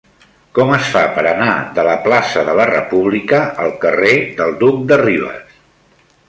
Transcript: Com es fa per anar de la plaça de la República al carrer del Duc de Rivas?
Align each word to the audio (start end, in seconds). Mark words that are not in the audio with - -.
Com 0.59 0.69
es 0.75 0.87
fa 0.93 1.01
per 1.17 1.23
anar 1.31 1.51
de 1.75 1.83
la 1.87 1.93
plaça 2.07 2.45
de 2.47 2.55
la 2.61 2.65
República 2.71 3.43
al 3.67 3.75
carrer 3.85 4.15
del 4.41 4.57
Duc 4.65 4.81
de 4.95 4.99
Rivas? 5.05 5.55